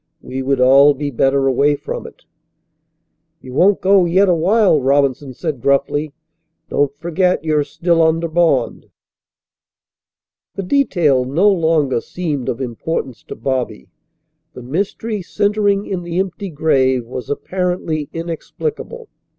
We 0.23 0.41
would 0.41 0.59
all 0.59 0.95
be 0.95 1.11
better 1.11 1.45
away 1.45 1.75
from 1.75 2.07
it." 2.07 2.23
"You 3.39 3.53
won't 3.53 3.81
go 3.81 4.05
yet 4.05 4.27
awhile," 4.27 4.81
Robinson 4.81 5.35
said 5.35 5.61
gruffly. 5.61 6.11
"Don't 6.69 6.91
forget 6.97 7.43
you're 7.45 7.63
still 7.63 8.01
under 8.01 8.27
bond." 8.27 8.87
The 10.55 10.63
detail 10.63 11.23
no 11.23 11.47
longer 11.51 12.01
seemed 12.01 12.49
of 12.49 12.59
importance 12.59 13.21
to 13.25 13.35
Bobby. 13.35 13.89
The 14.55 14.63
mystery, 14.63 15.21
centreing 15.21 15.85
in 15.85 16.01
the 16.01 16.17
empty 16.17 16.49
grave, 16.49 17.05
was 17.05 17.29
apparently 17.29 18.09
inexplicable. 18.11 19.07